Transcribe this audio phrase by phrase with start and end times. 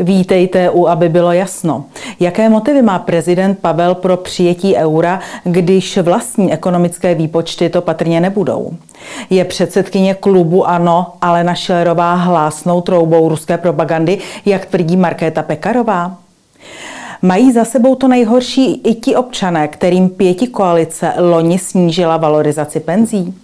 [0.00, 1.84] Vítejte u, aby bylo jasno.
[2.20, 8.70] Jaké motivy má prezident Pavel pro přijetí eura, když vlastní ekonomické výpočty to patrně nebudou?
[9.30, 16.16] Je předsedkyně klubu ANO Alena Šilerová hlásnou troubou ruské propagandy, jak tvrdí Markéta Pekarová?
[17.22, 23.34] Mají za sebou to nejhorší i ti občané, kterým pěti koalice loni snížila valorizaci penzí?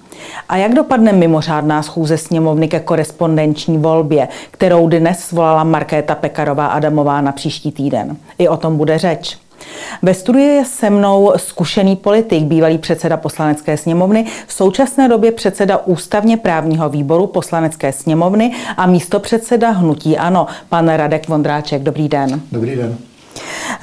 [0.49, 7.21] A jak dopadne mimořádná schůze sněmovny ke korespondenční volbě, kterou dnes svolala Markéta Pekarová Adamová
[7.21, 8.17] na příští týden?
[8.39, 9.39] I o tom bude řeč.
[10.03, 15.77] Ve studiu je se mnou zkušený politik, bývalý předseda poslanecké sněmovny, v současné době předseda
[15.77, 21.83] ústavně právního výboru poslanecké sněmovny a místo předseda Hnutí Ano, pan Radek Vondráček.
[21.83, 22.41] Dobrý den.
[22.53, 22.99] Dobrý den.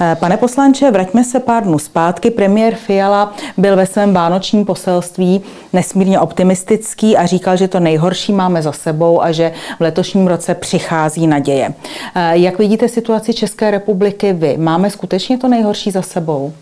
[0.00, 2.30] Eh, pane poslanče, vraťme se pár dnů zpátky.
[2.30, 8.62] Premiér Fiala byl ve svém vánočním poselství nesmírně optimistický a říkal, že to nejhorší máme
[8.62, 11.74] za sebou a že v letošním roce přichází naděje.
[12.14, 14.56] Eh, jak vidíte situaci České republiky vy?
[14.56, 16.52] Máme skutečně to nejhorší za sebou?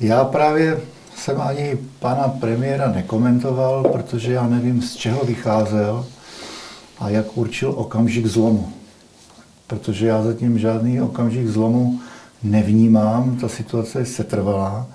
[0.00, 0.80] Já právě
[1.16, 6.06] jsem ani pana premiéra nekomentoval, protože já nevím, z čeho vycházel
[6.98, 8.72] a jak určil okamžik zlomu.
[9.66, 12.00] Protože já zatím žádný okamžik zlomu
[12.42, 14.86] nevnímám, ta situace je setrvalá,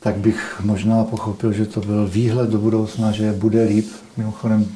[0.00, 3.86] tak bych možná pochopil, že to byl výhled do budoucna, že bude líp.
[4.16, 4.66] Mimochodem,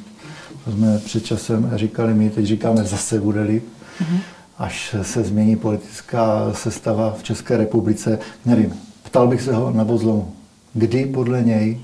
[0.65, 3.65] to jsme před časem říkali my, teď říkáme zase bude líp.
[4.01, 4.19] Mm-hmm.
[4.57, 8.73] Až se změní politická sestava v České republice, nevím.
[9.03, 10.31] Ptal bych se ho na zlomu.
[10.73, 11.81] Kdy podle něj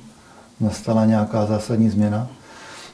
[0.60, 2.28] nastala nějaká zásadní změna?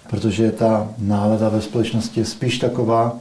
[0.10, 3.18] Protože ta nálada ve společnosti je spíš taková,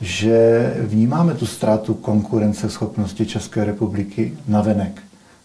[0.00, 5.02] že vnímáme tu ztrátu konkurenceschopnosti České republiky na venek.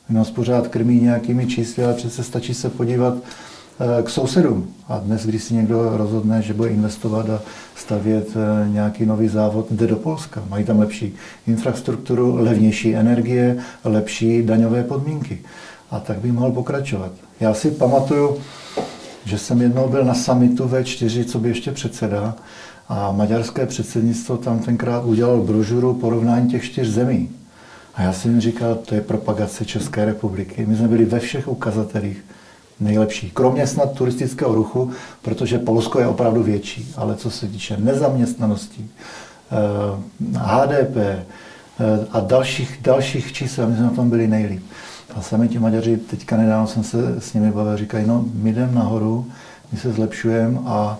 [0.09, 4.73] Nás pořád krmí nějakými čísly, ale přece stačí se podívat eh, k sousedům.
[4.87, 7.41] A dnes, když si někdo rozhodne, že bude investovat a
[7.75, 10.43] stavět eh, nějaký nový závod, jde do Polska.
[10.49, 11.13] Mají tam lepší
[11.47, 15.39] infrastrukturu, levnější energie, lepší daňové podmínky.
[15.91, 17.11] A tak bych mohl pokračovat.
[17.39, 18.37] Já si pamatuju,
[19.25, 22.35] že jsem jednou byl na samitu V4, co by ještě předseda,
[22.89, 27.29] a maďarské předsednictvo tam tenkrát udělalo brožuru porovnání těch čtyř zemí.
[27.95, 30.65] A já jsem jim říkal, to je propagace České republiky.
[30.65, 32.23] My jsme byli ve všech ukazatelích
[32.79, 33.31] nejlepší.
[33.33, 36.93] Kromě snad turistického ruchu, protože Polsko je opravdu větší.
[36.97, 38.87] Ale co se týče nezaměstnanosti,
[40.33, 41.25] HDP eh,
[41.79, 44.63] eh, a dalších, dalších čísel, my jsme na tom byli nejlíp.
[45.15, 48.71] A sami ti Maďaři, teďka nedávno jsem se s nimi bavil, říkají, no my jdeme
[48.71, 49.25] nahoru,
[49.71, 50.97] my se zlepšujeme a,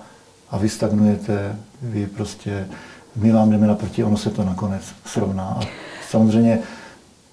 [0.52, 2.68] a vy stagnujete, vy prostě,
[3.16, 5.44] my vám jdeme naproti, ono se to nakonec srovná.
[5.44, 5.60] A
[6.10, 6.60] samozřejmě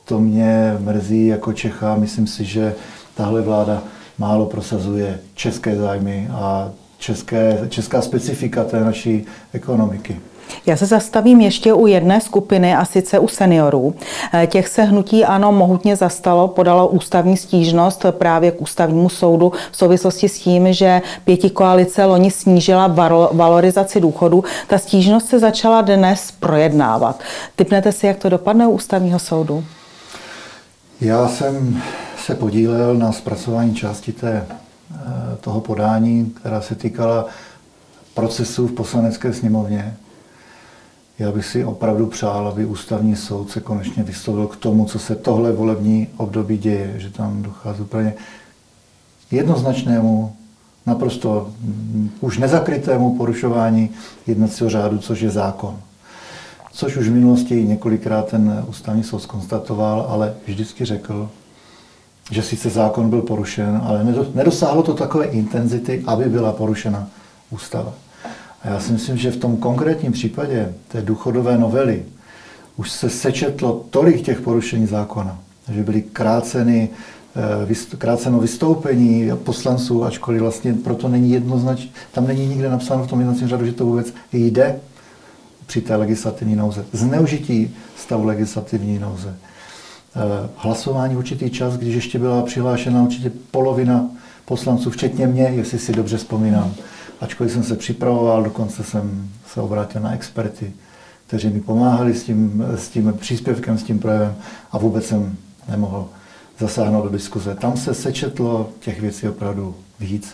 [0.04, 2.74] to mě mrzí jako Čecha, myslím si, že
[3.14, 3.82] tahle vláda
[4.18, 10.20] málo prosazuje české zájmy a české, česká specifika té naší ekonomiky.
[10.66, 13.94] Já se zastavím ještě u jedné skupiny, a sice u seniorů.
[14.32, 19.76] Eh, těch se hnutí ano mohutně zastalo, podalo ústavní stížnost právě k ústavnímu soudu v
[19.76, 22.86] souvislosti s tím, že pěti koalice loni snížila
[23.32, 24.44] valorizaci důchodu.
[24.66, 27.20] Ta stížnost se začala dnes projednávat.
[27.56, 29.64] Typnete si, jak to dopadne u ústavního soudu?
[31.00, 31.82] Já jsem
[32.24, 34.96] se podílel na zpracování části té, eh,
[35.40, 37.26] toho podání, která se týkala
[38.14, 39.96] procesu v poslanecké sněmovně.
[41.18, 45.14] Já bych si opravdu přál, aby ústavní soud se konečně vyslovil k tomu, co se
[45.14, 48.14] tohle volební období děje, že tam dochází úplně
[49.30, 50.36] jednoznačnému,
[50.86, 53.90] naprosto mm, už nezakrytému porušování
[54.26, 55.76] jednacího řádu, což je zákon.
[56.72, 61.30] Což už v minulosti několikrát ten ústavní soud skonstatoval, ale vždycky řekl,
[62.30, 67.08] že sice zákon byl porušen, ale nedosáhlo to takové intenzity, aby byla porušena
[67.50, 67.92] ústava.
[68.62, 72.04] A já si myslím, že v tom konkrétním případě té důchodové novely
[72.76, 75.38] už se sečetlo tolik těch porušení zákona,
[75.72, 76.88] že byly kráceny,
[77.70, 83.18] eh, kráceno vystoupení poslanců, ačkoliv vlastně proto není jednoznačně, tam není nikde napsáno v tom
[83.20, 84.80] jednacím řádu, že to vůbec jde
[85.66, 86.84] při té legislativní nouze.
[86.92, 89.36] Zneužití stavu legislativní nouze.
[90.16, 94.10] Eh, hlasování určitý čas, když ještě byla přihlášena určitě polovina
[94.44, 96.74] poslanců, včetně mě, jestli si dobře vzpomínám
[97.20, 100.72] ačkoliv jsem se připravoval, dokonce jsem se obrátil na experty,
[101.26, 104.36] kteří mi pomáhali s tím, s tím příspěvkem, s tím projevem
[104.72, 105.36] a vůbec jsem
[105.68, 106.08] nemohl
[106.58, 107.54] zasáhnout do diskuze.
[107.54, 110.28] Tam se sečetlo těch věcí opravdu víc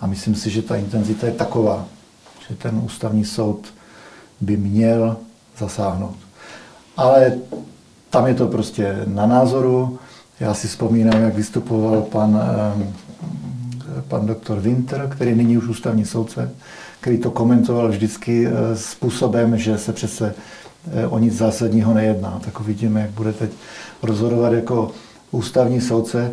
[0.00, 1.84] a myslím si, že ta intenzita je taková,
[2.48, 3.74] že ten ústavní soud
[4.40, 5.16] by měl
[5.58, 6.16] zasáhnout.
[6.96, 7.38] Ale
[8.10, 9.98] tam je to prostě na názoru.
[10.40, 12.40] Já si vzpomínám, jak vystupoval pan
[14.08, 16.50] pan doktor Winter, který nyní už ústavní soudce,
[17.00, 20.34] který to komentoval vždycky eh, způsobem, že se přece
[20.92, 22.40] eh, o nic zásadního nejedná.
[22.44, 23.50] Tak uvidíme, jak bude teď
[24.02, 24.90] rozhodovat jako
[25.30, 26.30] ústavní soudce.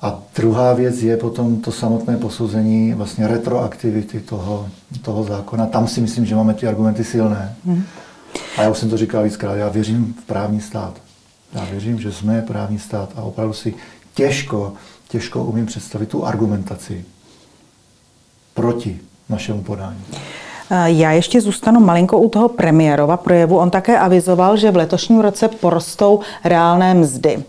[0.00, 4.68] A druhá věc je potom to samotné posouzení vlastně retroaktivity toho,
[5.02, 5.66] toho zákona.
[5.66, 7.54] Tam si myslím, že máme ty argumenty silné.
[7.66, 7.82] Hmm.
[8.56, 10.94] A já už jsem to říkal víckrát, já věřím v právní stát.
[11.52, 13.74] Já věřím, že jsme právní stát a opravdu si
[14.14, 14.72] těžko,
[15.08, 17.04] těžko umím představit tu argumentaci
[18.54, 20.04] proti našemu podání.
[20.84, 23.58] Já ještě zůstanu malinko u toho premiérova projevu.
[23.58, 27.44] On také avizoval, že v letošním roce porostou reálné mzdy.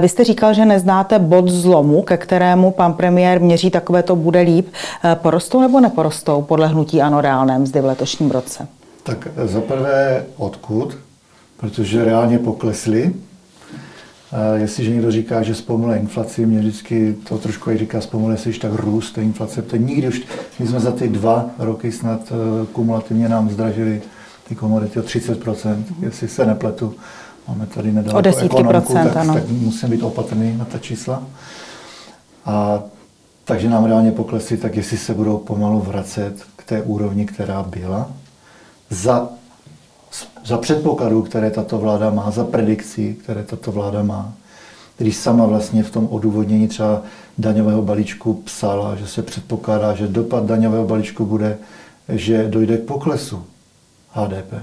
[0.00, 4.40] Vy jste říkal, že neznáte bod zlomu, ke kterému pan premiér měří takové to bude
[4.40, 4.68] líp.
[5.14, 8.68] Porostou nebo neporostou podle hnutí ano reálné mzdy v letošním roce?
[9.02, 10.98] Tak za prvé odkud,
[11.56, 13.12] protože reálně poklesly.
[14.54, 18.72] Jestliže někdo říká, že zpomaluje inflaci, mě vždycky to trošku i říká, zpomaluje se tak
[18.72, 19.62] růst té inflace.
[19.62, 20.22] To nikdy už,
[20.58, 24.02] my jsme za ty dva roky snad eh, kumulativně nám zdražili
[24.48, 26.94] ty komodity o 30%, jestli se nepletu.
[27.48, 29.34] Máme tady nedaleko ekonomku, tak, ano.
[29.34, 31.22] tak musím být opatrný na ta čísla.
[32.46, 32.82] A
[33.44, 38.10] takže nám reálně poklesly, tak jestli se budou pomalu vracet k té úrovni, která byla,
[38.90, 39.28] za
[40.44, 44.32] za předpokladů, které tato vláda má, za predikcí, které tato vláda má.
[44.98, 47.02] Když sama vlastně v tom odůvodnění třeba
[47.38, 51.58] daňového balíčku psala, že se předpokládá, že dopad daňového balíčku bude,
[52.08, 53.44] že dojde k poklesu
[54.10, 54.54] HDP.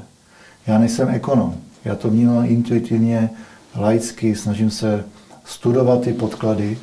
[0.67, 1.55] Já nejsem ekonom,
[1.85, 3.29] já to vnímám intuitivně,
[3.75, 5.03] laicky, snažím se
[5.45, 6.77] studovat ty podklady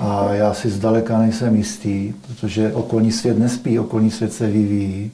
[0.00, 5.10] a já si zdaleka nejsem jistý, protože okolní svět nespí, okolní svět se vyvíjí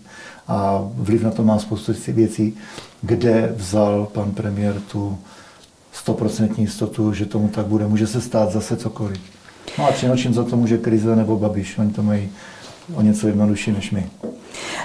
[0.48, 2.54] a vliv na to má spoustu věcí,
[3.02, 5.18] kde vzal pan premiér tu
[5.92, 7.86] stoprocentní jistotu, že tomu tak bude.
[7.86, 9.20] Může se stát zase cokoliv.
[9.78, 11.78] No a přinočím za to může krize nebo babiš.
[11.78, 12.30] Oni to mají
[12.96, 14.06] o něco jednodušší než my.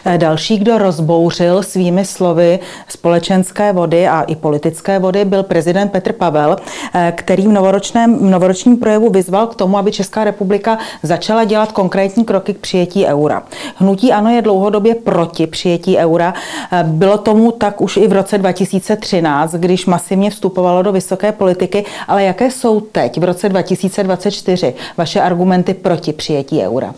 [0.05, 6.13] Eh, další, kdo rozbouřil svými slovy společenské vody a i politické vody, byl prezident Petr
[6.13, 6.57] Pavel,
[6.93, 12.25] eh, který v novoročném, novoročním projevu vyzval k tomu, aby Česká republika začala dělat konkrétní
[12.25, 13.43] kroky k přijetí eura.
[13.75, 16.33] Hnutí ANO je dlouhodobě proti přijetí eura.
[16.71, 21.85] Eh, bylo tomu tak už i v roce 2013, když masivně vstupovalo do vysoké politiky,
[22.07, 26.93] ale jaké jsou teď, v roce 2024, vaše argumenty proti přijetí eura?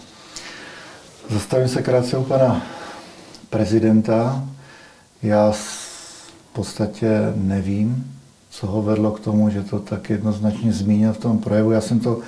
[1.33, 2.61] Zastavím se krátce u pana
[3.49, 4.43] prezidenta.
[5.23, 8.11] Já v podstatě nevím,
[8.49, 11.71] co ho vedlo k tomu, že to tak jednoznačně zmínil v tom projevu.
[11.71, 12.19] Já jsem to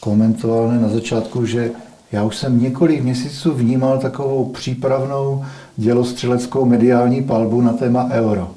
[0.00, 1.70] komentoval ne na začátku, že
[2.12, 5.44] já už jsem několik měsíců vnímal takovou přípravnou
[5.76, 8.50] dělostřeleckou mediální palbu na téma euro.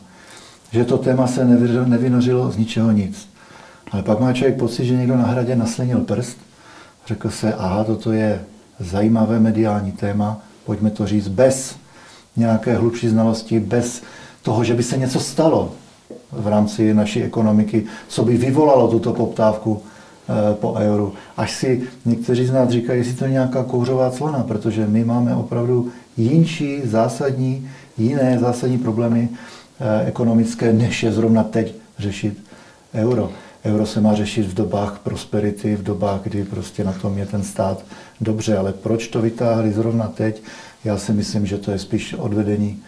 [0.71, 1.45] Že to téma se
[1.85, 3.29] nevynořilo z ničeho nic.
[3.91, 6.38] Ale pak má člověk pocit, že někdo na hradě naslenil prst,
[7.07, 8.41] řekl se, aha, toto je
[8.81, 11.75] zajímavé mediální téma, pojďme to říct bez
[12.38, 14.01] nějaké hlubší znalosti, bez
[14.42, 15.72] toho, že by se něco stalo
[16.31, 21.13] v rámci naší ekonomiky, co by vyvolalo tuto poptávku eh, po euru.
[21.38, 25.36] Až si někteří z nás říkají, jestli to je nějaká kouřová clona, protože my máme
[25.36, 29.30] opravdu jinší, zásadní, jiné zásadní problémy
[29.80, 32.44] eh, ekonomické, než je zrovna teď řešit
[32.94, 33.30] euro.
[33.66, 37.44] Euro se má řešit v dobách prosperity, v dobách, kdy prostě na tom je ten
[37.44, 37.83] stát
[38.21, 40.42] dobře, ale proč to vytáhli zrovna teď?
[40.83, 42.80] Já si myslím, že to je spíš odvedení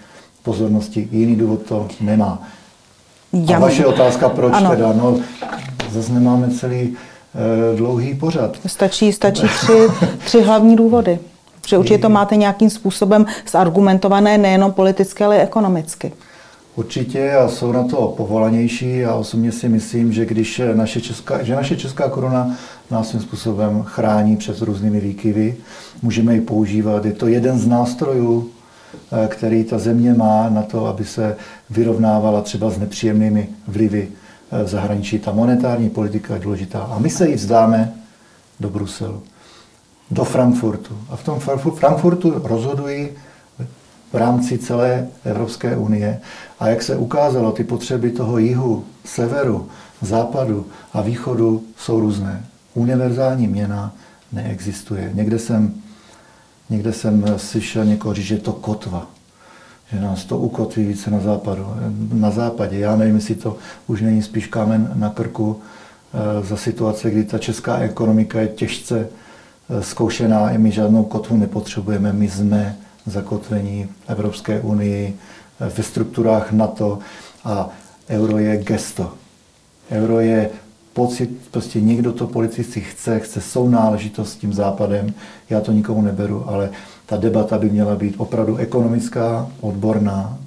[0.44, 1.08] pozornosti.
[1.12, 2.48] Jiný důvod to nemá.
[3.56, 4.70] A vaše otázka, proč ano.
[4.70, 4.94] teda?
[4.94, 5.20] No,
[5.92, 6.80] zase nemáme celý
[7.74, 8.58] e, dlouhý pořad.
[8.66, 9.88] Stačí, stačí tři,
[10.26, 11.20] tři hlavní důvody.
[11.62, 16.14] Protože určitě to máte nějakým způsobem zargumentované nejenom politicky, ale i ekonomicky.
[16.76, 21.56] Určitě a jsou na to povolanější a osobně si myslím, že když naše česká, že
[21.56, 22.56] naše česká koruna
[22.92, 25.56] nás svým způsobem chrání před různými výkyvy,
[26.02, 27.06] můžeme ji používat.
[27.06, 28.50] Je to jeden z nástrojů,
[29.24, 31.38] eh, který ta země má na to, aby se
[31.70, 34.08] vyrovnávala třeba s nepříjemnými vlivy
[34.52, 35.20] eh, v zahraničí.
[35.20, 36.80] Ta monetární politika je důležitá.
[36.84, 37.94] A my se ji vzdáme
[38.60, 39.24] do Bruselu,
[40.12, 40.98] do Frankfurtu.
[41.10, 41.40] A v tom
[41.76, 43.10] Frankfurtu rozhodují
[44.14, 46.22] v rámci celé Evropské unie.
[46.60, 49.68] A jak se ukázalo, ty potřeby toho jihu, severu,
[50.02, 52.46] západu a východu jsou různé.
[52.74, 53.94] Univerzální měna
[54.32, 55.12] neexistuje.
[55.14, 55.74] Někde jsem,
[56.70, 59.08] někde jsem slyšel někoho říct, že je to kotva,
[59.92, 61.68] že nás to ukotví více na západu.
[62.14, 65.62] Na západě, já nevím, jestli to už není spíš kámen na krku
[66.14, 69.08] eh, za situace, kdy ta česká ekonomika je těžce
[69.70, 72.76] eh, zkoušená, my žádnou kotvu nepotřebujeme, my jsme
[73.06, 75.18] zakotvení Evropské unii,
[75.60, 77.00] eh, ve strukturách NATO
[77.46, 77.70] a
[78.10, 79.14] euro je gesto.
[79.92, 80.50] Euro je
[80.94, 85.14] pocit, prostě někdo to politici chce, chce sounáležitost s tím západem,
[85.50, 86.70] já to nikomu neberu, ale
[87.06, 90.38] ta debata by měla být opravdu ekonomická, odborná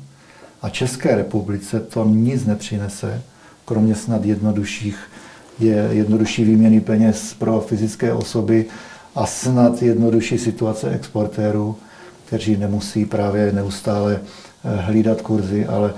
[0.62, 3.22] A České republice to nic nepřinese,
[3.64, 4.98] kromě snad jednodušších,
[5.58, 8.66] je jednodušší výměny peněz pro fyzické osoby
[9.14, 11.76] a snad jednodušší situace exportérů,
[12.26, 15.94] kteří nemusí právě neustále eh, hlídat kurzy, ale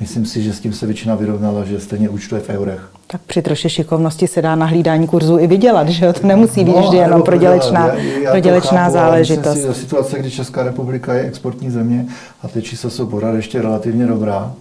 [0.00, 2.89] myslím si, že s tím se většina vyrovnala, že stejně účtuje v eurech.
[3.12, 6.76] Tak při troše šikovnosti se dá na hlídání kurzu i vydělat, že to nemusí být
[6.76, 9.62] no, vždy jenom prodělečná, já, já prodělečná chápu, záležitost.
[9.62, 12.06] Si, situace, kdy Česká republika je exportní země
[12.42, 14.52] a ty čísla jsou pořád ještě relativně dobrá,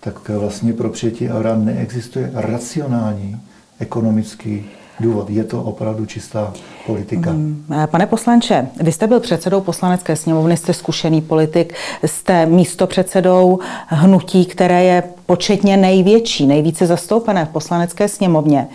[0.00, 3.40] tak vlastně pro přijetí eura neexistuje racionální
[3.78, 4.70] ekonomický
[5.02, 5.30] důvod.
[5.30, 6.52] Je to opravdu čistá
[6.86, 7.32] politika.
[7.32, 11.74] Mm, pane poslanče, vy jste byl předsedou poslanecké sněmovny, jste zkušený politik,
[12.06, 18.68] jste místo předsedou hnutí, které je početně největší, nejvíce zastoupené v poslanecké sněmovně.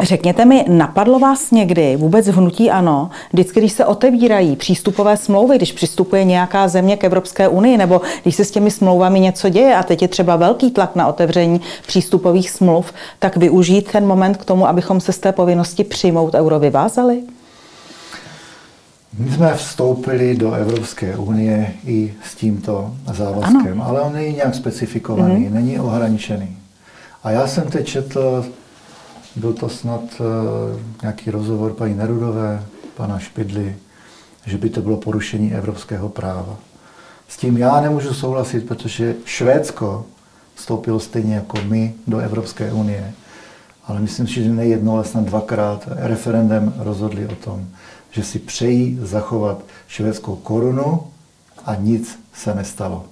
[0.00, 5.72] Řekněte mi, napadlo vás někdy vůbec hnutí ano, vždycky, když se otevírají přístupové smlouvy, když
[5.72, 9.82] přistupuje nějaká země k Evropské unii, nebo když se s těmi smlouvami něco děje a
[9.82, 14.68] teď je třeba velký tlak na otevření přístupových smluv, tak využít ten moment k tomu,
[14.68, 17.22] abychom se z té povinnosti přijmout euro vyvázali?
[19.18, 23.86] My jsme vstoupili do Evropské unie i s tímto závazkem, ano.
[23.86, 25.52] ale on není nějak specifikovaný, mm-hmm.
[25.52, 26.56] není ohraničený.
[27.24, 28.44] A já jsem teď četl
[29.36, 32.64] byl to snad uh, nějaký rozhovor paní Nerudové,
[32.96, 33.76] pana Špidly,
[34.46, 36.56] že by to bylo porušení evropského práva.
[37.28, 40.04] S tím já nemůžu souhlasit, protože Švédsko
[40.54, 43.12] vstoupilo stejně jako my do Evropské unie.
[43.86, 47.66] Ale myslím si, že nejednou, ale snad dvakrát referendem rozhodli o tom,
[48.10, 51.02] že si přejí zachovat švédskou korunu
[51.64, 53.04] a nic se nestalo.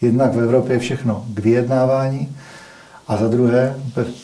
[0.00, 2.36] Jednak v Evropě je všechno k vyjednávání
[3.12, 3.76] a za druhé,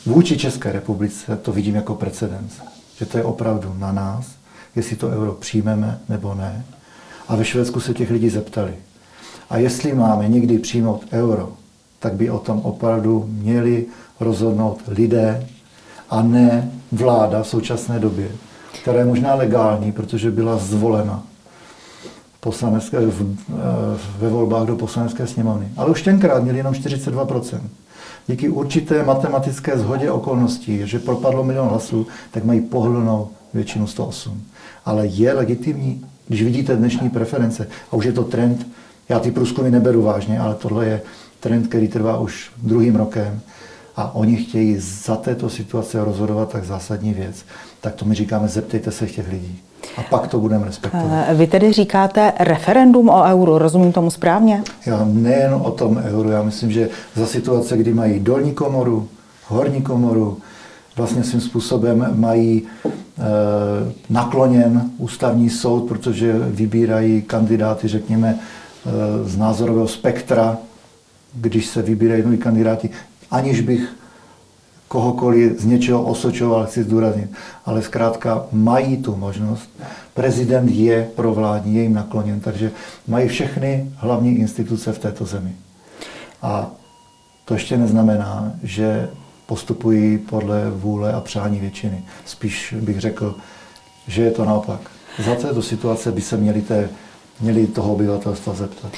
[0.07, 2.53] vůči České republice to vidím jako precedens,
[2.97, 4.27] že to je opravdu na nás,
[4.77, 6.65] jestli to euro přijmeme nebo ne.
[7.29, 8.75] A ve Švédsku se těch lidí zeptali.
[9.51, 11.53] A jestli máme někdy přijmout euro,
[11.99, 13.87] tak by o tom opravdu měli
[14.21, 15.47] rozhodnout lidé
[16.11, 18.29] a ne vláda v současné době,
[18.83, 21.23] která je možná legální, protože byla zvolena
[22.41, 23.55] poslanecké, v, eh,
[24.19, 25.69] ve volbách do poslanecké sněmovny.
[25.77, 27.61] Ale už tenkrát měli jenom 42%
[28.29, 34.43] díky určité matematické zhodě okolností, že propadlo milion hlasů, tak mají pohodlnou většinu 108.
[34.85, 38.67] Ale je legitimní, když vidíte dnešní preference, a už je to trend,
[39.09, 41.03] já ty průzkumy neberu vážně, ale tohle je
[41.41, 43.41] trend, který trvá už druhým rokem,
[43.97, 47.45] a oni chtějí za této situace rozhodovat tak zásadní věc,
[47.81, 49.61] tak to my říkáme, zeptejte se těch lidí.
[49.97, 51.07] A pak to budeme respektovat.
[51.29, 54.63] Eh, vy tedy říkáte referendum o euru, rozumím tomu správně?
[54.87, 59.09] Já nejen o tom euru, já myslím, že za situace, kdy mají dolní komoru,
[59.49, 60.39] horní komoru,
[60.97, 63.23] vlastně svým způsobem mají e,
[64.11, 70.59] nakloněn ústavní soud, protože vybírají kandidáty, řekněme, e, z názorového spektra,
[71.35, 72.91] když se vybírají noví kandidáti,
[73.31, 73.89] aniž bych
[74.89, 77.31] kohokoliv z něčeho osočoval, chci zdůraznit.
[77.65, 79.71] Ale zkrátka mají tu možnost.
[80.15, 82.71] Prezident je provládní, je jim nakloněn, takže
[83.07, 85.53] mají všechny hlavní instituce v této zemi.
[86.43, 86.71] A
[87.45, 89.09] to ještě neznamená, že
[89.47, 92.03] postupují podle vůle a přání většiny.
[92.25, 93.35] Spíš bych řekl,
[94.07, 94.81] že je to naopak.
[95.25, 96.89] Za této situace by se měli té
[97.41, 98.91] měli toho obyvatelstva zeptat.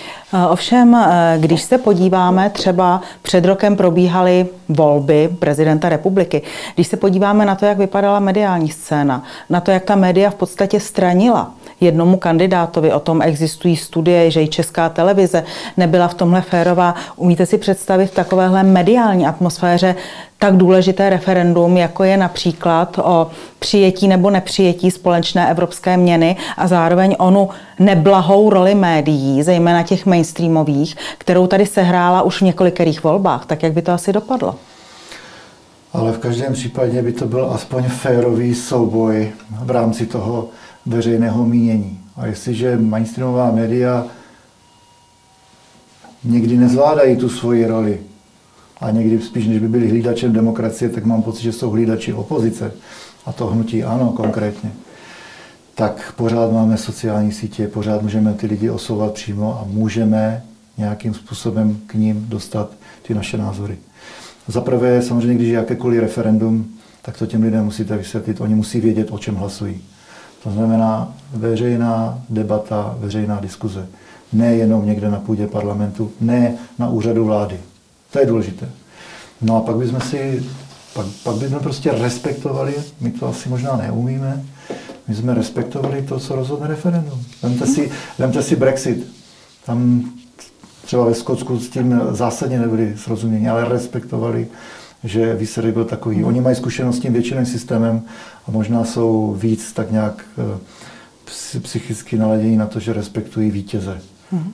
[0.50, 6.42] Ovšem, e, když se podíváme, třeba před rokem probíhaly volby prezidenta republiky,
[6.74, 10.34] když se podíváme na to, jak vypadala mediální scéna, na to, jak ta média v
[10.34, 15.44] podstatě stranila jednomu kandidátovi, o tom existují studie, že i česká televize
[15.76, 16.94] nebyla v tomhle férová.
[17.16, 19.94] Umíte si představit v takovéhle mediální atmosféře
[20.42, 27.16] tak důležité referendum, jako je například o přijetí nebo nepřijetí společné evropské měny a zároveň
[27.18, 33.46] onu neblahou roli médií, zejména těch mainstreamových, kterou tady sehrála už v několikerých volbách.
[33.46, 34.54] Tak jak by to asi dopadlo?
[35.92, 39.32] Ale v každém případě by to byl aspoň férový souboj
[39.62, 40.48] v rámci toho
[40.86, 42.00] veřejného mínění.
[42.16, 44.04] A jestliže mainstreamová média
[46.24, 48.00] někdy nezvládají tu svoji roli,
[48.80, 52.72] a někdy spíš, než by byli hlídačem demokracie, tak mám pocit, že jsou hlídači opozice,
[53.26, 54.72] a to hnutí ano konkrétně,
[55.74, 60.42] tak pořád máme sociální sítě, pořád můžeme ty lidi osouvat přímo a můžeme
[60.78, 62.70] nějakým způsobem k ním dostat
[63.02, 63.78] ty naše názory.
[64.48, 66.66] Za prvé, samozřejmě, když je jakékoliv referendum,
[67.02, 68.40] tak to těm lidem musíte vysvětlit.
[68.40, 69.80] Oni musí vědět, o čem hlasují.
[70.42, 73.86] To znamená veřejná debata, veřejná diskuze.
[74.32, 77.60] Ne jenom někde na půdě parlamentu, ne na úřadu vlády.
[78.10, 78.68] To je důležité.
[79.40, 80.42] No a pak bychom si,
[80.94, 84.44] pak, pak bychom prostě respektovali, my to asi možná neumíme,
[85.08, 87.24] my jsme respektovali to, co rozhodne referendum.
[87.42, 89.12] Vemte si, vemte si Brexit.
[89.66, 90.10] Tam
[90.84, 94.48] třeba ve Skotsku s tím zásadně nebyli srozuměni, ale respektovali,
[95.04, 96.24] že výsledek byl takový.
[96.24, 98.02] Oni mají zkušenost s tím většinovým systémem
[98.48, 104.00] a možná jsou víc tak nějak eh, psychicky naladění na to, že respektují vítěze.
[104.30, 104.52] Hmm.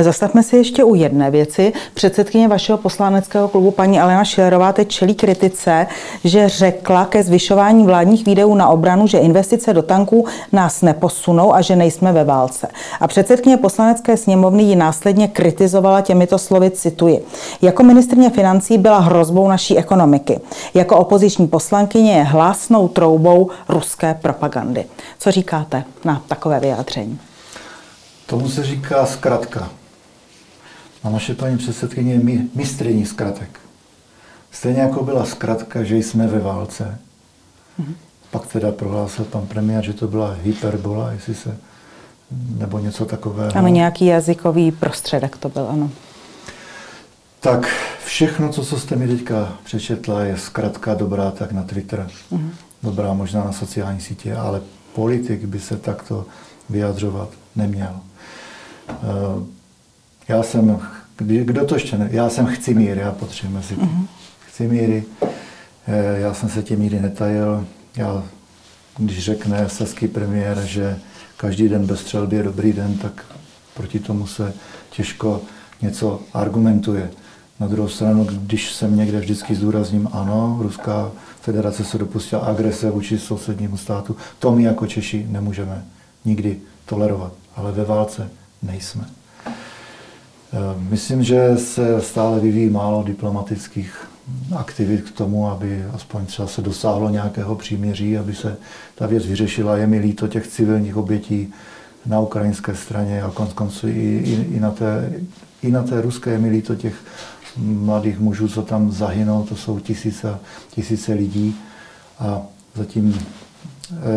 [0.00, 1.72] Zastavme se ještě u jedné věci.
[1.94, 5.86] Předsedkyně vašeho poslaneckého klubu paní Alena Šilerová teď čelí kritice,
[6.24, 11.60] že řekla ke zvyšování vládních výdejů na obranu, že investice do tanků nás neposunou a
[11.60, 12.68] že nejsme ve válce.
[13.00, 17.24] A předsedkyně poslanecké sněmovny ji následně kritizovala těmito slovy, cituji.
[17.62, 20.40] Jako ministrně financí byla hrozbou naší ekonomiky.
[20.74, 24.84] Jako opoziční poslankyně je hlásnou troubou ruské propagandy.
[25.18, 27.18] Co říkáte na takové vyjádření?
[28.26, 29.68] Tomu se říká zkratka.
[31.04, 33.60] A naše paní předsedkyně je mistriní zkratek.
[34.50, 36.98] Stejně jako byla zkratka, že jsme ve válce.
[37.80, 37.94] Mm-hmm.
[38.30, 41.56] Pak teda prohlásil pan premiér, že to byla hyperbola, jestli se,
[42.58, 43.56] nebo něco takového.
[43.56, 45.90] Ano, nějaký jazykový prostředek to byl, ano.
[47.40, 47.66] Tak
[48.04, 52.08] všechno, co, co jste mi teďka přečetla, je zkrátka dobrá tak na Twitter.
[52.32, 52.50] Mm-hmm.
[52.82, 54.60] Dobrá možná na sociální sítě, ale
[54.94, 56.26] politik by se takto
[56.70, 58.00] vyjadřovat neměl.
[58.88, 58.94] Eh,
[60.28, 60.80] já jsem,
[61.18, 64.06] kdo to ještě ne, já jsem chci míry, já potřebuji si mm-hmm.
[64.48, 65.04] chci míry,
[65.86, 68.24] eh, já jsem se tím míry netajil, já,
[68.98, 70.98] když řekne saský premiér, že
[71.36, 73.24] každý den bez střelby je dobrý den, tak
[73.74, 74.52] proti tomu se
[74.90, 75.40] těžko
[75.82, 77.10] něco argumentuje.
[77.60, 81.10] Na druhou stranu, když jsem někde vždycky zdůrazním, ano, Ruská
[81.40, 85.84] federace se dopustila agrese vůči sousednímu státu, to my jako Češi nemůžeme
[86.24, 87.32] nikdy tolerovat.
[87.56, 88.30] Ale ve válce
[88.62, 89.04] nejsme.
[90.52, 90.58] Eh,
[90.90, 94.08] myslím, že se stále vyvíjí málo diplomatických
[94.56, 98.56] aktivit k tomu, aby aspoň třeba se dosáhlo nějakého příměří, aby se
[98.94, 99.76] ta věc vyřešila.
[99.76, 101.52] Je mi líto těch civilních obětí
[102.06, 105.12] na ukrajinské straně a konc konců i, i, i, na té,
[105.62, 106.94] i na té ruské je mi líto těch
[107.56, 110.38] mladých mužů, co tam zahynou, to jsou tisíce,
[110.70, 111.56] tisíce lidí
[112.18, 112.42] a
[112.74, 113.18] zatím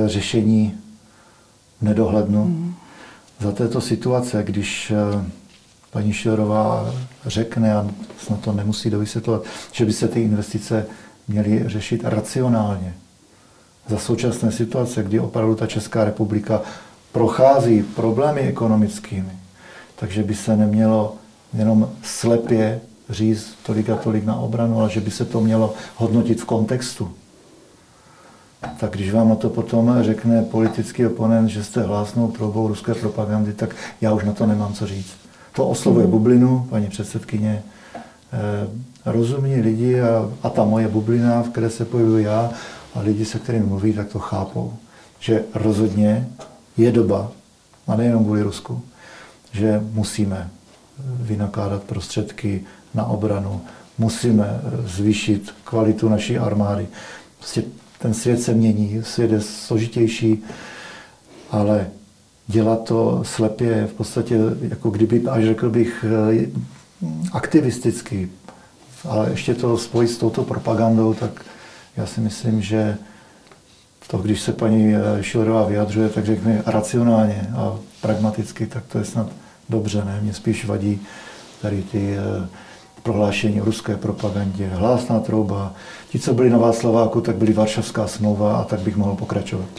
[0.05, 0.77] e, řešení
[1.81, 2.45] nedohlednu.
[2.45, 2.75] Mm
[3.39, 5.25] za této situace, když eh,
[5.95, 6.93] paní Šilerová
[7.25, 10.85] řekne, a snad to nemusí dovysvětlovat, že by se ty investice
[11.27, 12.93] měly řešit racionálně.
[13.87, 16.61] Za současné situace, kdy opravdu ta Česká republika
[17.11, 19.31] prochází problémy ekonomickými,
[19.95, 21.15] takže by se nemělo
[21.53, 26.41] jenom slepě říct tolik a tolik na obranu, ale že by se to mělo hodnotit
[26.41, 27.11] v kontextu
[28.79, 33.53] tak když vám na to potom řekne politický oponent, že jste hlásnou troubou ruské propagandy,
[33.53, 35.24] tak já už na to nemám co říct.
[35.55, 37.63] To oslovuje bublinu, paní předsedkyně,
[37.95, 38.67] eh,
[39.05, 42.51] rozumní lidi a, a ta moje bublina, v které se pohybuji já
[42.95, 44.73] a lidi, se kterými mluví, tak to chápou.
[45.19, 46.27] Že rozhodně
[46.77, 47.31] je doba,
[47.87, 48.81] a nejenom kvůli Rusku,
[49.51, 50.49] že musíme
[50.99, 52.63] vynakládat prostředky
[52.93, 53.61] na obranu,
[53.97, 56.87] musíme zvýšit kvalitu naší armády.
[57.37, 57.63] Prostě
[57.99, 60.43] ten svět se mění, svět je složitější,
[61.51, 61.87] ale
[62.47, 66.47] dělat to slepě v podstatě, jako kdyby, až řekl bych, eh,
[67.31, 68.29] aktivisticky,
[69.09, 71.45] ale ještě to spojit s touto propagandou, tak
[71.97, 72.97] já si myslím, že
[74.07, 79.05] to, když se paní eh, Šilerová vyjadřuje, tak řekne racionálně a pragmaticky, tak to je
[79.05, 79.27] snad
[79.69, 80.19] dobře, ne?
[80.21, 81.01] Mě spíš vadí
[81.61, 82.47] tady ty eh,
[83.03, 85.73] prohlášení o ruské propagandě, hlásná trouba.
[86.09, 89.69] Ti, co byli na Václaváku, tak byli Varšavská smlouva a tak bych mohl pokračovat.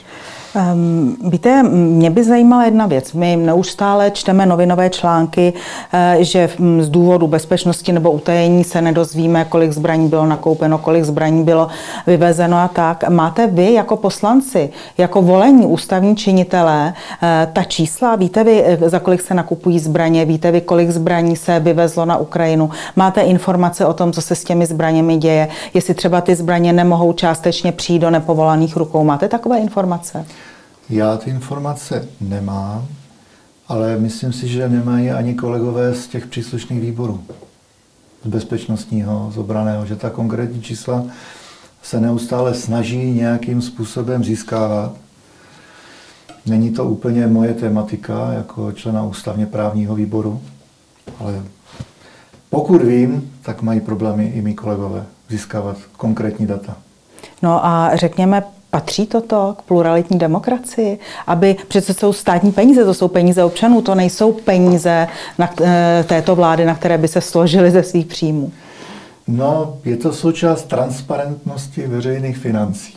[0.56, 3.12] Um, víte, mě by zajímala jedna věc.
[3.12, 5.52] My neustále čteme novinové články,
[5.92, 6.48] eh, že
[6.80, 11.68] z důvodu bezpečnosti nebo utajení se nedozvíme, kolik zbraní bylo nakoupeno, kolik zbraní bylo
[12.06, 13.08] vyvezeno a tak.
[13.08, 18.16] Máte vy jako poslanci, jako volení ústavní činitelé, eh, ta čísla?
[18.16, 20.24] Víte vy, eh, za kolik se nakupují zbraně?
[20.24, 22.70] Víte vy, kolik zbraní se vyvezlo na Ukrajinu?
[22.96, 25.48] Máte informace o tom, co se s těmi zbraněmi děje?
[25.74, 29.04] Jestli třeba ty zbraně nemohou částečně přijít do nepovolaných rukou?
[29.04, 30.24] Máte takové informace?
[30.90, 32.88] Já ty informace nemám,
[33.68, 37.24] ale myslím si, že nemají ani kolegové z těch příslušných výborů.
[38.24, 41.04] Z bezpečnostního, z obraného, že ta konkrétní čísla
[41.82, 44.92] se neustále snaží nějakým způsobem získávat.
[46.46, 50.42] Není to úplně moje tematika jako člena ústavně právního výboru,
[51.20, 51.42] ale
[52.50, 56.76] pokud vím, tak mají problémy i mý kolegové získávat konkrétní data.
[57.42, 58.42] No a řekněme,
[58.76, 60.98] Patří toto k pluralitní demokracii?
[61.26, 65.08] Aby přece jsou státní peníze, to jsou peníze občanů, to nejsou peníze
[65.38, 68.52] na eh, této vlády, na které by se složily ze svých příjmů.
[69.28, 72.94] No, je to součást transparentnosti veřejných financí.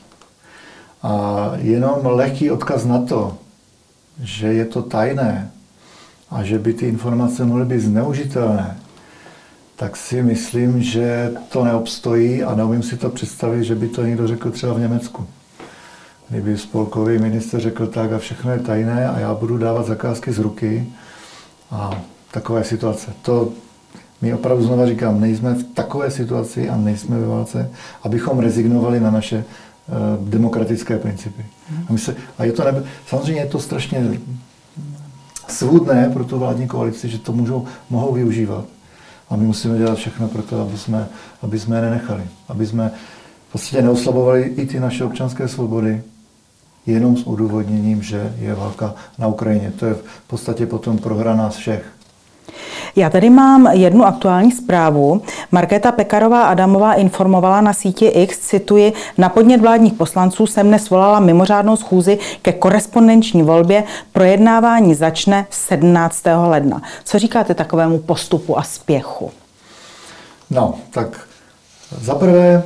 [1.03, 3.37] A jenom lehký odkaz na to,
[4.23, 5.51] že je to tajné
[6.31, 8.77] a že by ty informace mohly být zneužitelné,
[9.75, 14.27] tak si myslím, že to neobstojí a neumím si to představit, že by to někdo
[14.27, 15.27] řekl třeba v Německu.
[16.29, 20.39] Kdyby spolkový minister řekl tak a všechno je tajné a já budu dávat zakázky z
[20.39, 20.87] ruky
[21.71, 23.13] a takové situace.
[23.21, 23.49] To
[24.21, 27.69] my opravdu znova říkám, nejsme v takové situaci a nejsme ve válce,
[28.03, 31.45] abychom rezignovali na naše uh, demokratické principy.
[31.89, 34.19] A, my se, a je to nebe, samozřejmě je to strašně
[35.47, 38.65] svůdné pro tu vládní koalici, že to můžou, mohou využívat.
[39.29, 41.07] A my musíme dělat všechno pro to, aby jsme,
[41.41, 42.23] aby jsme je nenechali.
[42.47, 42.91] Aby jsme
[43.49, 46.01] v podstatě neoslabovali i ty naše občanské svobody,
[46.91, 49.71] jenom s odůvodněním, že je válka na Ukrajině.
[49.80, 51.86] To je v podstatě potom prohra nás všech.
[52.95, 55.21] Já tady mám jednu aktuální zprávu.
[55.52, 61.19] Markéta Pekarová Adamová informovala na síti X, cituji, na podnět vládních poslanců jsem dnes volala
[61.19, 63.84] mimořádnou schůzi ke korespondenční volbě.
[64.12, 66.23] Projednávání začne 17.
[66.47, 66.82] ledna.
[67.04, 69.32] Co říkáte takovému postupu a spěchu?
[70.49, 71.19] No, tak
[72.02, 72.63] zaprvé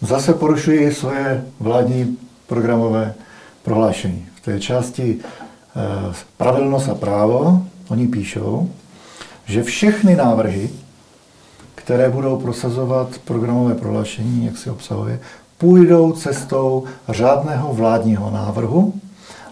[0.00, 3.14] zase porušuji svoje vládní programové
[3.62, 4.26] prohlášení.
[4.34, 8.70] V té části eh, pravedlnost a právo oni píšou,
[9.44, 10.70] že všechny návrhy,
[11.74, 15.20] které budou prosazovat programové prohlášení, jak si obsahuje,
[15.58, 18.94] půjdou cestou řádného vládního návrhu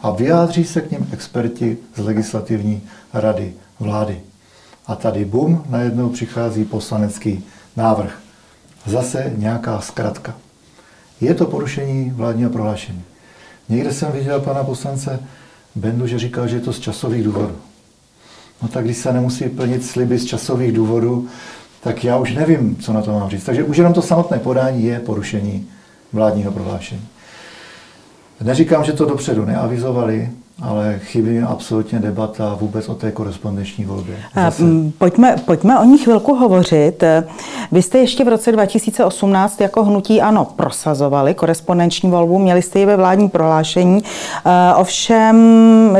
[0.02, 4.20] a vyjádří se k ním experti z legislativní rady vlády.
[4.86, 7.44] A tady bum, najednou přichází poslanecký
[7.76, 8.18] návrh.
[8.86, 10.34] Zase nějaká zkratka.
[11.20, 13.02] Je to porušení vládního prohlášení.
[13.70, 15.20] Někde jsem viděl pana poslance
[15.74, 17.56] Bendu, že říkal, že je to z časových důvodů.
[18.62, 21.28] No tak když se nemusí plnit sliby z časových důvodů,
[21.80, 23.44] tak já už nevím, co na to mám říct.
[23.44, 25.68] Takže už jenom to samotné podání je porušení
[26.12, 27.08] vládního prohlášení.
[28.40, 30.30] Neříkám, že to dopředu neavizovali,
[30.62, 34.16] ale chybí absolutně debata vůbec o té korespondenční volbě.
[34.34, 34.62] Zase.
[34.98, 37.04] Pojďme, pojďme o ní chvilku hovořit.
[37.72, 42.86] Vy jste ještě v roce 2018 jako hnutí ANO prosazovali korespondenční volbu, měli jste ji
[42.86, 44.02] ve vládní prohlášení.
[44.76, 45.36] Ovšem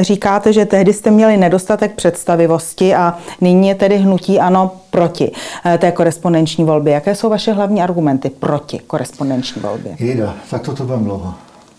[0.00, 5.32] říkáte, že tehdy jste měli nedostatek představivosti a nyní je tedy hnutí ANO proti
[5.78, 6.92] té korespondenční volbě.
[6.92, 9.96] Jaké jsou vaše hlavní argumenty proti korespondenční volbě?
[9.98, 11.34] Jida, tak to to bude dlouho.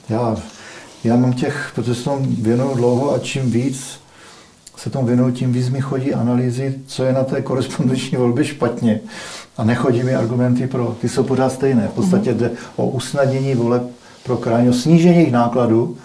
[0.09, 0.35] Já
[1.03, 4.01] já mám těch, protože se tomu věnuju dlouho a čím víc
[4.81, 8.99] se tomu věnuju, tím víc mi chodí analýzy, co je na té korespondenční volbě špatně.
[9.57, 11.87] A nechodí mi argumenty pro, ty jsou pořád stejné.
[11.87, 13.83] V podstatě jde o usnadnění voleb
[14.23, 15.97] pro krajně, o snížení jejich nákladů,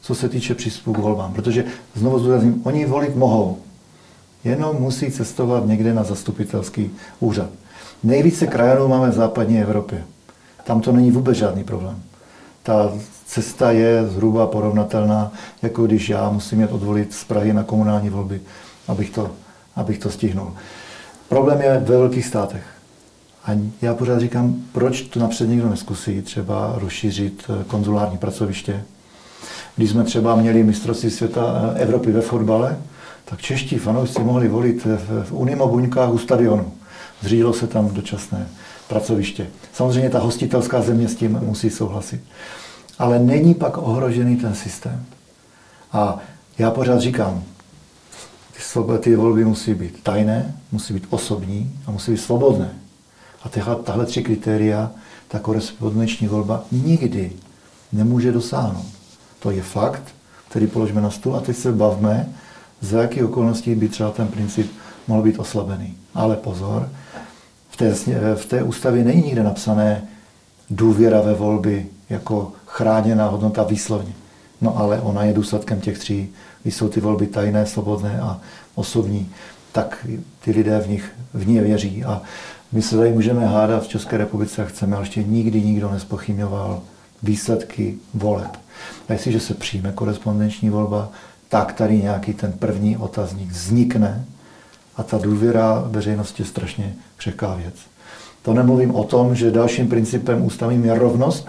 [0.00, 1.32] co se týče přístupu k volbám.
[1.32, 3.58] Protože, znovu zdůrazním, oni volit mohou,
[4.44, 7.50] jenom musí cestovat někde na zastupitelský úřad.
[8.02, 10.04] Nejvíce krajanů máme v západní Evropě.
[10.64, 12.02] Tam to není vůbec žádný problém.
[12.62, 12.92] Ta
[13.30, 18.40] cesta je zhruba porovnatelná, jako když já musím jet odvolit z Prahy na komunální volby,
[18.88, 19.30] abych to,
[19.76, 20.52] abych to stihnul.
[21.28, 22.62] Problém je ve velkých státech.
[23.44, 23.50] A
[23.82, 28.82] já pořád říkám, proč to napřed někdo neskusí třeba rozšířit eh, konzulární pracoviště.
[29.76, 32.78] Když jsme třeba měli mistrovství světa eh, Evropy ve fotbale,
[33.24, 34.86] tak čeští fanoušci mohli volit
[35.24, 36.72] v Unimo Buňkách u stadionu.
[37.20, 38.48] Zřídilo se tam dočasné
[38.88, 39.46] pracoviště.
[39.72, 42.20] Samozřejmě ta hostitelská země s tím musí souhlasit
[43.00, 45.04] ale není pak ohrožený ten systém.
[45.92, 46.18] A
[46.58, 47.42] já pořád říkám,
[48.56, 52.70] ty, svobody, ty volby musí být tajné, musí být osobní a musí být svobodné.
[53.42, 54.90] A tyhle, tahle tři kritéria
[55.28, 57.32] ta korespondenční volba nikdy
[57.92, 58.86] nemůže dosáhnout.
[59.38, 60.02] To je fakt,
[60.48, 62.28] který položíme na stůl a teď se bavme,
[62.80, 64.72] za jakých okolností by třeba ten princip
[65.08, 65.96] mohl být oslabený.
[66.14, 66.88] Ale pozor,
[67.70, 67.94] v té,
[68.34, 70.02] v té ústavě není nikde napsané
[70.70, 74.12] důvěra ve volby jako chráněná hodnota výslovně.
[74.60, 76.28] No ale ona je důsledkem těch tří.
[76.62, 78.40] Když jsou ty volby tajné, svobodné a
[78.74, 79.30] osobní,
[79.72, 80.06] tak
[80.40, 82.04] ty lidé v nich v ní věří.
[82.04, 82.22] A
[82.72, 86.82] my se tady můžeme hádat v České republice, a chceme, ale ještě nikdy nikdo nespochybňoval
[87.22, 88.56] výsledky voleb.
[89.08, 91.08] A jestliže se přijme korespondenční volba,
[91.48, 94.24] tak tady nějaký ten první otazník vznikne
[94.96, 97.74] a ta důvěra veřejnosti je strašně křehká věc.
[98.42, 101.48] To nemluvím o tom, že dalším principem ústavním je rovnost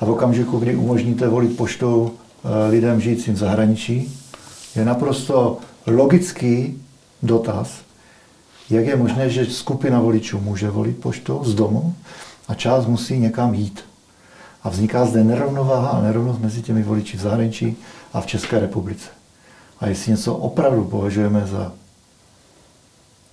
[0.00, 4.18] a v okamžiku, kdy umožníte volit poštou eh, lidem žijícím v zahraničí,
[4.76, 6.82] je naprosto logický
[7.22, 7.80] dotaz,
[8.70, 11.94] jak je možné, že skupina voličů může volit poštou z domu
[12.48, 13.84] a část musí někam jít.
[14.62, 17.76] A vzniká zde nerovnováha a nerovnost mezi těmi voliči v zahraničí
[18.12, 19.08] a v České republice.
[19.80, 21.72] A jestli něco opravdu považujeme za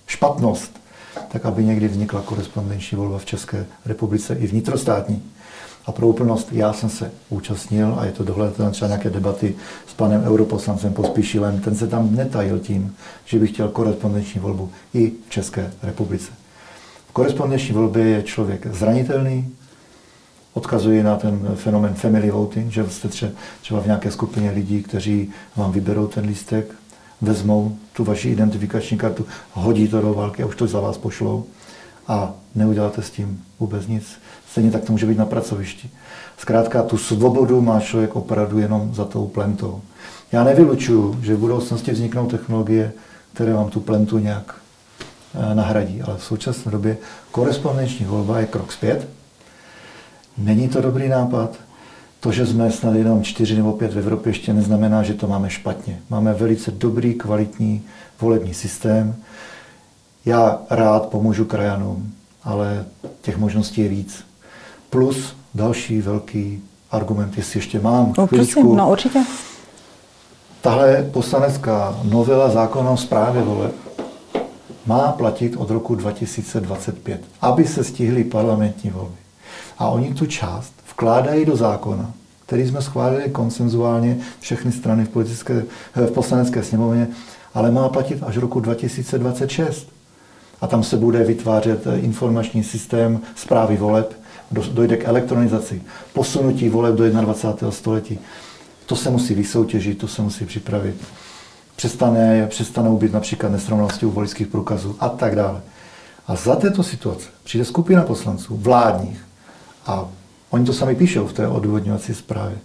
[0.06, 0.80] špatnost,
[1.28, 5.22] tak aby někdy vznikla korespondenční volba v České republice i vnitrostátní.
[5.86, 9.54] A pro úplnost, já jsem se účastnil, a je to dohledatelné třeba nějaké debaty
[9.86, 12.94] s panem europoslancem Pospíšilem, ten se tam netajil tím,
[13.24, 16.32] že by chtěl korespondenční volbu i v České republice.
[17.08, 19.54] V korespondenční volbě je člověk zranitelný,
[20.52, 23.08] odkazuje na ten fenomen family voting, že jste
[23.60, 26.66] třeba v nějaké skupině lidí, kteří vám vyberou ten lístek,
[27.20, 31.44] vezmou tu vaši identifikační kartu, hodí to do války a už to za vás pošlou
[32.08, 34.18] a neuděláte s tím vůbec nic.
[34.50, 35.90] Stejně tak to může být na pracovišti.
[36.38, 39.82] Zkrátka tu svobodu má člověk opravdu jenom za tou plentou.
[40.32, 42.92] Já nevylučuju, že v budoucnosti vzniknou technologie,
[43.32, 44.54] které vám tu plentu nějak
[45.34, 46.96] eh, nahradí, ale v současné době
[47.30, 49.08] korespondenční volba je krok zpět.
[50.38, 51.56] Není to dobrý nápad.
[52.20, 55.50] To, že jsme snad jenom čtyři nebo pět v Evropě, ještě neznamená, že to máme
[55.50, 56.00] špatně.
[56.10, 57.82] Máme velice dobrý, kvalitní
[58.20, 59.14] volební systém.
[60.24, 62.12] Já rád pomůžu krajanům,
[62.46, 62.84] ale
[63.22, 64.24] těch možností je víc.
[64.90, 69.24] Plus další velký argument, jestli ještě mám no, prosím, no určitě.
[70.60, 73.74] Tahle poslanecká novela zákona o správě voleb
[74.86, 79.16] má platit od roku 2025, aby se stihly parlamentní volby.
[79.78, 82.12] A oni tu část vkládají do zákona,
[82.46, 87.08] který jsme schválili konsenzuálně všechny strany v, politické, v poslanecké sněmovně,
[87.54, 89.95] ale má platit až roku 2026.
[90.60, 97.10] A tam se bude vytvářet informační systém zprávy voleb, dojde k elektronizaci, posunutí voleb do
[97.10, 97.70] 21.
[97.70, 98.18] století.
[98.86, 100.96] To se musí vysoutěžit, to se musí připravit.
[101.76, 105.60] Přestane, přestanou být například nesrovnalosti u voličských průkazů a tak dále.
[106.26, 109.26] A za této situace přijde skupina poslanců vládních
[109.86, 110.08] a
[110.50, 112.58] oni to sami píšou v té odůvodňovací zprávě,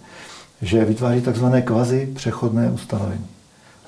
[0.62, 3.26] že vytváří takzvané kvazi přechodné ustanovení.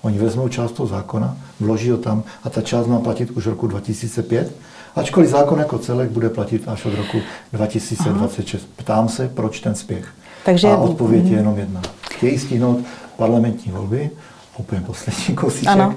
[0.04, 3.66] Oni vezmou část toho zákona, vloží ho tam a ta část má platit už roku
[3.66, 4.52] 2005,
[4.96, 7.18] ačkoliv zákon jako celek bude platit až od roku
[7.52, 8.62] 2026.
[8.62, 8.74] Aha.
[8.76, 10.08] Ptám se, proč ten spěch.
[10.44, 10.68] Takže...
[10.68, 11.82] A odpověď je jenom jedna.
[12.10, 12.78] Chtějí stihnout
[13.16, 14.10] parlamentní volby,
[14.58, 15.68] úplně poslední kousíček.
[15.68, 15.94] Ano.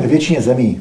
[0.00, 0.80] Ve většině zemí,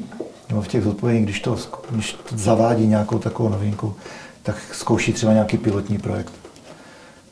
[0.50, 1.58] nebo v těch zodpovědích, když to,
[1.92, 3.96] když to zavádí nějakou takovou novinku,
[4.44, 6.41] tak zkouší třeba nějaký pilotní projekt.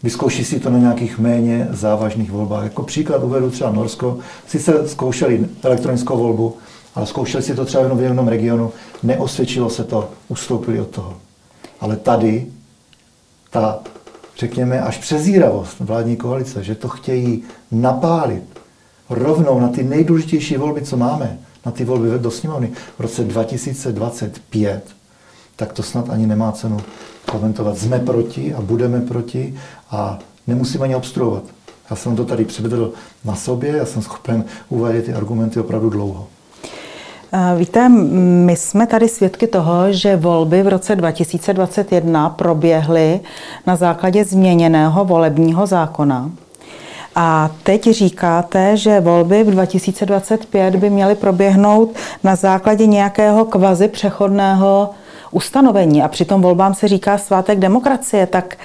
[0.04, 2.64] Vyzkouší si to na nějakých méně závažných volbách.
[2.64, 4.18] Jako příklad uvedu třeba Norsko.
[4.48, 6.58] Sice zkoušeli elektronickou volbu,
[6.96, 8.72] ale zkoušeli si to třeba jenom v jednom regionu,
[9.04, 11.18] neosvědčilo se to, ustoupili od toho.
[11.80, 12.48] Ale tady
[13.50, 13.80] ta,
[14.38, 18.44] řekněme, až přezíravost vládní koalice, že to chtějí napálit
[19.10, 24.84] rovnou na ty nejdůležitější volby, co máme, na ty volby do sněmovny v roce 2025,
[25.60, 26.78] tak to snad ani nemá cenu
[27.32, 27.78] komentovat.
[27.78, 29.56] Jsme proti a budeme proti
[29.92, 31.44] a nemusíme ani obstruovat.
[31.90, 32.92] Já jsem to tady předvedl
[33.26, 36.28] na sobě, já jsem schopen uvádět ty argumenty opravdu dlouho.
[37.58, 37.90] Víte,
[38.46, 43.20] my jsme tady svědky toho, že volby v roce 2021 proběhly
[43.68, 46.32] na základě změněného volebního zákona.
[47.16, 54.90] A teď říkáte, že volby v 2025 by měly proběhnout na základě nějakého kvazi přechodného
[55.32, 58.58] ustanovení a přitom volbám se říká svátek demokracie, tak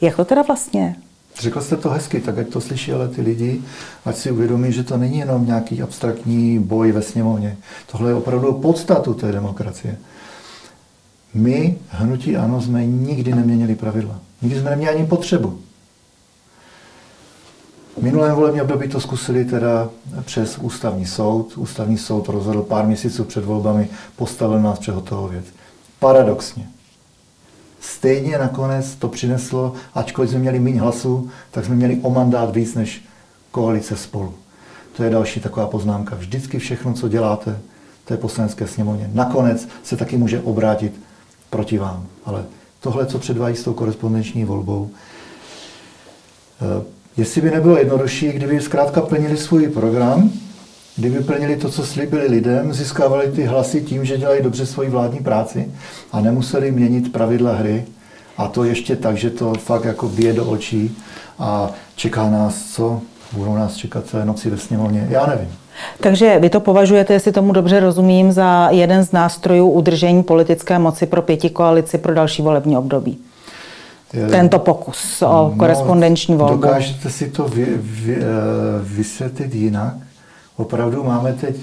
[0.00, 0.96] jak to teda vlastně
[1.40, 3.62] Řekl jste to hezky, tak jak to slyší ale ty lidi,
[4.04, 7.56] ať si uvědomí, že to není jenom nějaký abstraktní boj ve sněmovně.
[7.92, 9.98] Tohle je opravdu podstatu té demokracie.
[11.34, 14.20] My, hnutí ANO, jsme nikdy neměnili pravidla.
[14.42, 15.58] Nikdy jsme neměli ani potřebu.
[17.98, 19.88] V minulém volebním období to zkusili teda
[20.24, 21.56] přes ústavní soud.
[21.56, 25.44] Ústavní soud rozhodl pár měsíců před volbami, postavil nás před hotovou věc.
[25.98, 26.68] Paradoxně.
[27.80, 32.74] Stejně nakonec to přineslo, ačkoliv jsme měli méně hlasů, tak jsme měli o mandát víc
[32.74, 33.04] než
[33.50, 34.34] koalice spolu.
[34.96, 36.16] To je další taková poznámka.
[36.16, 37.58] Vždycky všechno, co děláte
[38.04, 41.00] té poslanecké sněmovně, nakonec se taky může obrátit
[41.50, 42.06] proti vám.
[42.24, 42.44] Ale
[42.80, 44.90] tohle, co předvádí s tou korespondenční volbou,
[46.60, 46.84] eh,
[47.16, 50.32] jestli by nebylo jednodušší, kdyby zkrátka plnili svůj program,
[50.98, 55.18] kdyby plnili to, co slíbili lidem, získávali ty hlasy tím, že dělají dobře svoji vládní
[55.18, 55.68] práci
[56.12, 57.84] a nemuseli měnit pravidla hry.
[58.36, 60.96] A to ještě tak, že to fakt jako bije do očí
[61.38, 63.00] a čeká nás co?
[63.32, 65.06] Budou nás čekat celé noci ve sněmovně?
[65.10, 65.48] Já nevím.
[66.00, 71.06] Takže vy to považujete, jestli tomu dobře rozumím, za jeden z nástrojů udržení politické moci
[71.06, 73.18] pro pěti koalici pro další volební období?
[74.30, 76.62] Tento pokus o no, korespondenční volbu.
[76.62, 78.24] Dokážete si to vy, vy, eh,
[78.82, 79.94] vysvětlit jinak?
[80.58, 81.56] Opravdu máme teď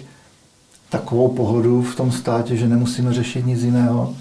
[0.90, 4.14] takovou pohodu v tom státě, že nemusíme řešit nic jiného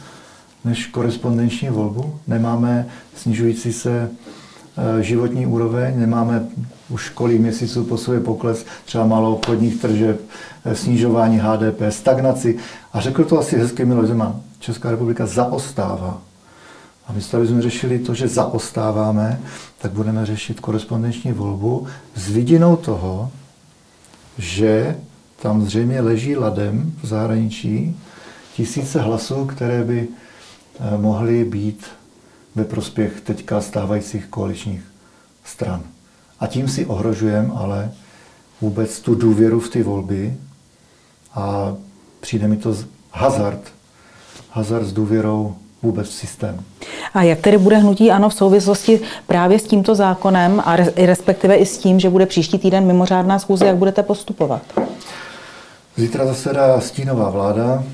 [0.65, 2.15] než korespondenční volbu.
[2.27, 4.11] Nemáme snižující se
[4.77, 6.47] eh, životní úroveň, nemáme
[6.89, 10.21] už kolik měsíců po sobě pokles třeba malou obchodních tržeb,
[10.65, 12.59] eh, snižování HDP, stagnaci.
[12.93, 14.41] A řekl to asi hezky Miloš Zeman.
[14.59, 16.23] Česká republika zaostává
[17.07, 19.41] A aby jsme řešili to, že zaostáváme,
[19.79, 23.31] tak budeme řešit korespondenční volbu s vidinou toho,
[24.39, 24.97] že
[25.43, 27.97] tam zřejmě leží ladem v zahraničí
[28.57, 31.87] tisíce hlasů, které by eh, mohly být
[32.55, 34.83] ve prospěch teďka stávajících koaličních
[35.45, 35.83] stran.
[36.41, 37.93] A tím si ohrožujeme ale
[38.61, 40.37] vůbec tu důvěru v ty volby
[41.35, 41.75] a
[42.21, 42.77] přijde mi to
[43.13, 43.73] hazard.
[44.51, 46.61] Hazard s důvěrou vůbec v systém.
[47.15, 51.67] A jak tedy bude hnutí ANO v souvislosti právě s tímto zákonem a respektive i
[51.67, 54.63] s tím, že bude příští týden mimořádná schůze, jak budete postupovat?
[55.97, 57.85] Zítra zasedá stínová vláda.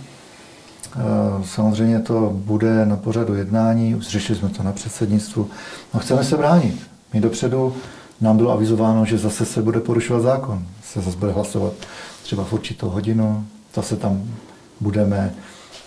[0.96, 1.00] Eh,
[1.44, 5.48] samozřejmě to bude na pořadu jednání, už řešili jsme to na předsednictvu.
[5.94, 6.81] No chceme se bránit.
[7.14, 7.74] My dopředu
[8.20, 10.66] nám bylo avizováno, že zase se bude porušovat zákon.
[10.85, 11.72] Se zase bude hlasovat
[12.22, 14.22] třeba v určitou hodinu, zase tam
[14.81, 15.35] budeme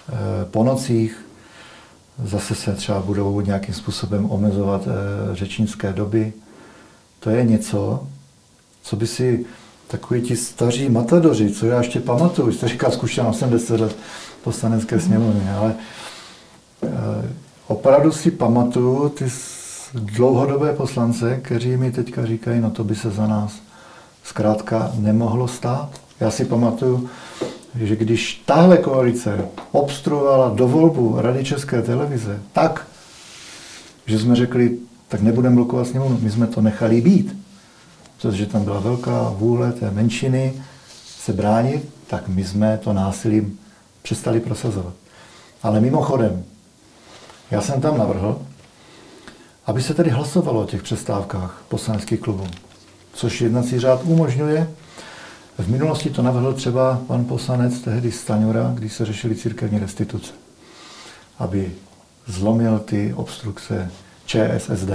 [0.10, 0.14] eh,
[0.52, 1.26] po nocích,
[2.24, 6.34] zase se třeba budou nějakým způsobem omezovat eh, řečnické doby.
[7.20, 8.08] To je něco,
[8.82, 9.46] co by si
[9.88, 13.96] takový ti staří matadoři, co já ještě pamatuju, jste říkal zkušenost 80 let
[14.44, 15.76] poslanecké sněmovny, ale
[16.84, 16.88] eh,
[17.68, 19.26] opravdu si pamatuju ty
[19.94, 23.54] dlouhodobé poslance, kteří mi teďka říkají, no to by se za nás
[24.24, 25.90] zkrátka nemohlo stát.
[26.20, 27.10] Já si pamatuju,
[27.76, 32.88] že když tahle koalice obstruovala do volbu Rady České televize tak,
[34.06, 37.38] že jsme řekli, tak nebudeme blokovat sněmovnu, my jsme to nechali být,
[38.22, 40.54] protože tam byla velká vůle té menšiny
[41.06, 43.60] se bránit, tak my jsme to násilím
[44.02, 44.94] přestali prosazovat.
[45.64, 46.44] Ale mimochodem,
[47.52, 48.42] já jsem tam navrhl,
[49.66, 52.48] aby se tedy hlasovalo o těch přestávkách poslaneckých klubů,
[53.14, 54.68] což jednací řád umožňuje.
[55.58, 60.34] V minulosti to navrhl třeba pan poslanec tehdy Staňura, když se řešili církevní restituce,
[61.40, 61.72] aby
[62.28, 63.92] zlomil ty obstrukce
[64.26, 64.92] ČSSD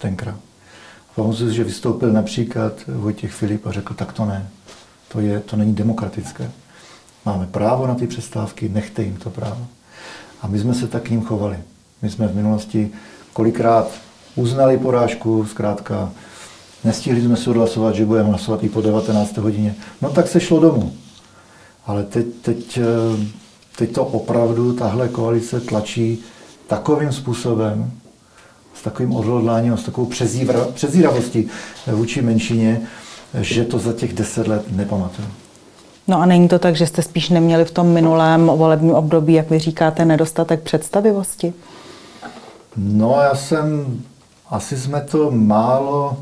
[0.00, 0.38] tenkrát.
[1.14, 4.48] Pamatuju že vystoupil například Vojtěch Filip a řekl, tak to ne,
[5.08, 6.50] to, je, to není demokratické.
[7.24, 9.66] Máme právo na ty přestávky, nechte jim to právo.
[10.42, 11.58] A my jsme se tak k ním chovali.
[12.02, 12.90] My jsme v minulosti
[13.32, 13.90] kolikrát
[14.34, 16.12] uznali porážku, zkrátka
[16.84, 19.36] nestihli jsme se odhlasovat, že budeme hlasovat i po 19.
[19.36, 19.74] hodině.
[20.02, 20.92] No tak se šlo domů.
[21.86, 23.26] Ale teď, teď, eh,
[23.76, 26.18] teď to opravdu tahle koalice tlačí
[26.66, 27.90] takovým způsobem,
[28.74, 30.10] s takovým odhodláním, s takovou
[30.74, 31.48] přezíravostí
[31.86, 32.80] vůči menšině,
[33.40, 35.28] že to za těch deset let nepamatuju.
[36.08, 39.50] No a není to tak, že jste spíš neměli v tom minulém volebním období, jak
[39.50, 41.52] vy říkáte, nedostatek představivosti?
[42.76, 44.00] No já jsem,
[44.50, 46.16] asi jsme to málo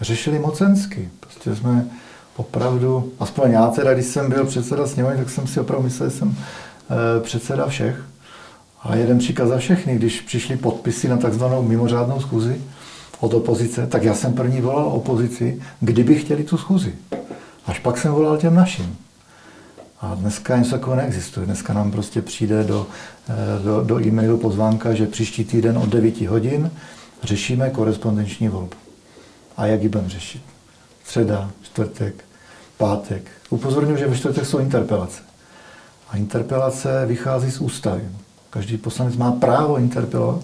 [0.00, 1.08] řešili mocensky.
[1.20, 1.86] Prostě jsme
[2.36, 6.16] opravdu, aspoň já teda, když jsem byl předseda sněmovny, tak jsem si opravdu myslel, že
[6.16, 8.04] jsem e, předseda všech.
[8.82, 12.60] A jeden příkaz za všechny, když přišli podpisy na takzvanou mimořádnou schůzi
[13.20, 16.94] od opozice, tak já jsem první volal opozici, kdyby chtěli tu schůzi.
[17.66, 18.96] Až pak jsem volal těm našim.
[20.00, 21.46] A dneska něco takového neexistuje.
[21.46, 22.86] Dneska nám prostě přijde do,
[23.28, 26.70] eh, do, do e-mailu pozvánka, že příští týden od 9 hodin
[27.22, 28.79] řešíme korespondenční volbu.
[29.56, 30.42] A jak ji budeme řešit?
[31.04, 32.24] Středa, čtvrtek,
[32.76, 33.30] pátek.
[33.50, 35.22] Upozorňuji, že ve čtvrtek jsou interpelace.
[36.08, 38.02] A interpelace vychází z ústavy.
[38.50, 40.42] Každý poslanec má právo interpelovat.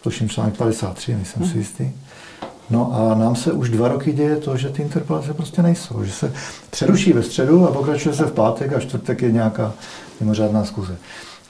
[0.00, 1.58] Tuším článek 53, nejsem si hm.
[1.58, 1.90] jistý.
[2.70, 6.04] No a nám se už dva roky děje to, že ty interpelace prostě nejsou.
[6.04, 6.32] Že se
[6.70, 9.72] přeruší ve středu a pokračuje se v pátek a čtvrtek je nějaká
[10.20, 10.96] mimořádná zkuze.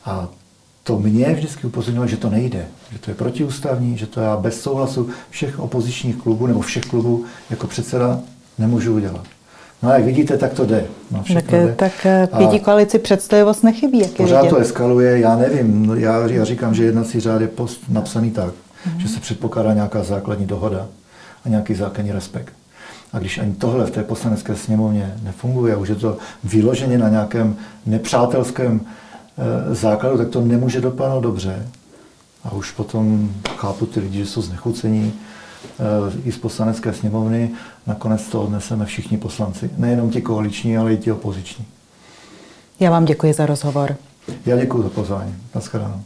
[0.05, 0.29] A
[0.89, 4.61] to mě vždycky upozorňovalo, že to nejde, že to je protiústavní, že to já bez
[4.61, 8.21] souhlasu všech opozičních klubů nebo všech klubů jako předseda
[8.59, 9.25] nemůžu udělat.
[9.83, 10.87] No a jak vidíte, tak to jde.
[11.11, 11.75] No, tak, jde.
[11.77, 16.75] tak pěti koalici představivost nechybí, jak Pořád je to eskaluje, já nevím, já, já říkám,
[16.75, 18.99] že jednací řád je post napsaný tak, mm-hmm.
[18.99, 20.87] že se předpokládá nějaká základní dohoda
[21.45, 22.55] a nějaký základní respekt.
[23.13, 27.57] A když ani tohle v té poslanecké sněmovně nefunguje, už je to vyloženě na nějakém
[27.87, 28.81] nepřátelském
[29.71, 31.69] základu, tak to nemůže dopadnout dobře.
[32.45, 37.51] A už potom chápu ty lidi, že jsou znechucení e, i z poslanecké sněmovny.
[37.87, 39.71] Nakonec to odneseme všichni poslanci.
[39.77, 41.65] Nejenom ti koaliční, ale i ti opoziční.
[42.81, 43.97] Já vám děkuji za rozhovor.
[44.47, 45.35] Já děkuji za pozvání.
[45.55, 46.03] Naschledanou.